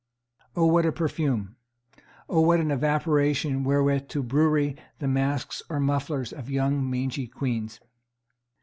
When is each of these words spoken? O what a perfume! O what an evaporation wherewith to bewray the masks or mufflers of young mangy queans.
O 0.55 0.65
what 0.65 0.87
a 0.87 0.91
perfume! 0.91 1.57
O 2.27 2.41
what 2.41 2.59
an 2.59 2.71
evaporation 2.71 3.63
wherewith 3.63 4.07
to 4.07 4.23
bewray 4.23 4.75
the 4.97 5.07
masks 5.07 5.61
or 5.69 5.79
mufflers 5.79 6.33
of 6.33 6.49
young 6.49 6.89
mangy 6.89 7.27
queans. 7.27 7.79